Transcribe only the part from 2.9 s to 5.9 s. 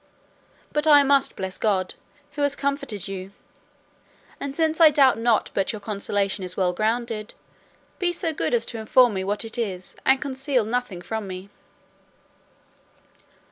you; and since I doubt not but your